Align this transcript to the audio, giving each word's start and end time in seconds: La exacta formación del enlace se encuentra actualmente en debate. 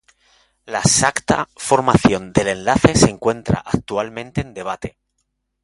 La 0.65 0.79
exacta 0.79 1.47
formación 1.57 2.33
del 2.33 2.47
enlace 2.47 2.95
se 2.95 3.07
encuentra 3.11 3.61
actualmente 3.63 4.41
en 4.41 4.55
debate. 4.55 4.97